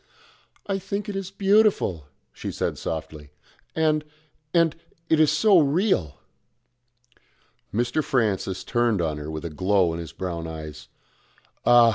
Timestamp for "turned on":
8.63-9.17